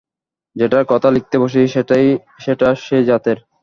[0.55, 1.67] যেটার কথা লিখতে বসেছি
[2.43, 3.37] সেটা সেই জাতের।